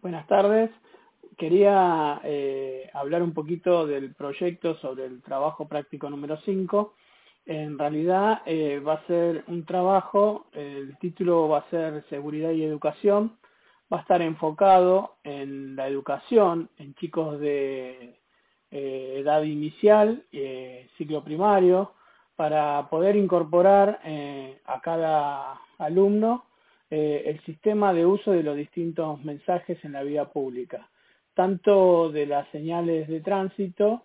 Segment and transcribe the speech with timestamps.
[0.00, 0.70] Buenas tardes.
[1.36, 6.94] Quería eh, hablar un poquito del proyecto sobre el trabajo práctico número 5.
[7.46, 12.62] En realidad eh, va a ser un trabajo, el título va a ser Seguridad y
[12.62, 13.38] Educación.
[13.92, 18.20] Va a estar enfocado en la educación en chicos de
[18.70, 20.24] eh, edad inicial,
[20.96, 21.94] ciclo primario,
[22.36, 24.00] para poder incorporar
[24.64, 26.44] a cada alumno
[26.90, 30.88] eh, el sistema de uso de los distintos mensajes en la vía pública,
[31.34, 34.02] tanto de las señales de tránsito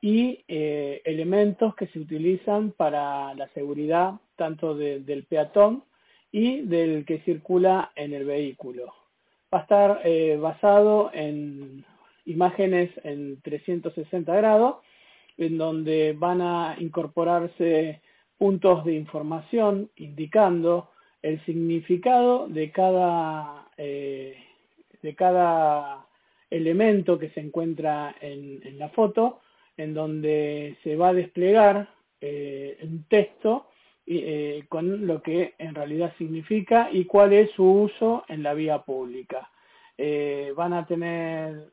[0.00, 5.84] y eh, elementos que se utilizan para la seguridad tanto de, del peatón
[6.30, 8.92] y del que circula en el vehículo.
[9.52, 11.84] Va a estar eh, basado en
[12.26, 14.76] imágenes en 360 grados,
[15.38, 18.02] en donde van a incorporarse
[18.36, 20.90] puntos de información indicando
[21.26, 24.36] el significado de cada, eh,
[25.02, 26.06] de cada
[26.50, 29.40] elemento que se encuentra en, la foto,
[29.76, 31.88] en donde se va a desplegar
[32.20, 33.66] eh, un texto
[34.06, 38.82] eh, con lo que en realidad significa y cuál es su uso en la vía
[38.82, 39.50] pública.
[39.98, 41.72] Eh, van a tener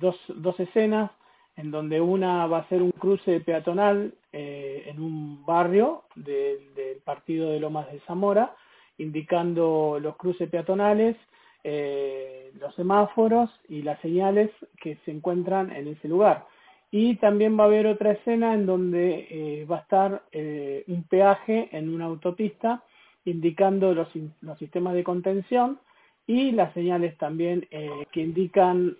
[0.00, 1.12] dos, dos escenas
[1.56, 7.50] en donde una va a ser un cruce peatonal en un barrio del de partido
[7.50, 8.56] de Lomas de Zamora,
[8.98, 11.16] indicando los cruces peatonales,
[11.64, 16.46] eh, los semáforos y las señales que se encuentran en ese lugar.
[16.90, 21.04] Y también va a haber otra escena en donde eh, va a estar eh, un
[21.04, 22.82] peaje en una autopista
[23.24, 24.08] indicando los,
[24.40, 25.78] los sistemas de contención
[26.26, 27.68] y las señales también
[28.12, 28.96] que indican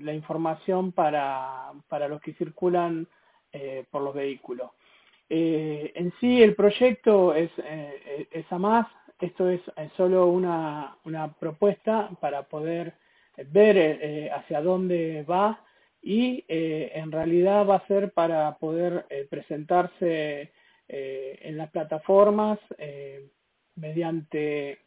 [0.00, 3.06] la información para, para, los que circulan
[3.90, 4.70] por los vehículos.
[5.28, 7.50] Eh, en sí el proyecto es,
[8.30, 8.86] es a más,
[9.20, 12.94] esto es, es solo una, una, propuesta para poder
[13.48, 15.64] ver eh, hacia dónde va
[16.02, 20.50] y en realidad va a ser para poder presentarse
[20.88, 22.58] en las plataformas
[23.76, 24.78] mediante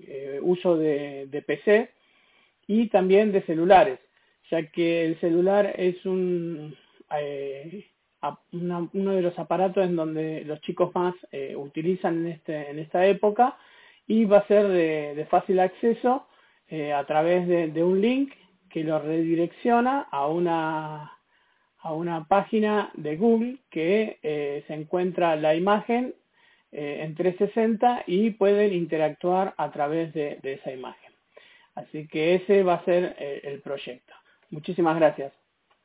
[0.00, 1.90] eh, uso de, de, PC
[2.66, 4.00] y también de celulares,
[4.50, 6.76] ya que el celular es un,
[7.16, 7.86] eh,
[8.52, 13.06] uno de los aparatos en donde los chicos más eh, utilizan en, este, en esta
[13.06, 13.56] época
[14.06, 16.26] y va a ser de, fácil acceso
[16.68, 18.32] eh, a través de, un link
[18.70, 21.12] que lo redirecciona a una,
[21.78, 26.14] a una página de Google que eh, se encuentra la imagen
[26.76, 31.12] en 360 y pueden interactuar a través de, esa imagen.
[31.76, 33.14] Así que ese va a ser
[33.44, 34.12] el proyecto.
[34.50, 35.43] Muchísimas gracias.